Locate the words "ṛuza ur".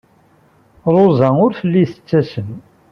0.95-1.51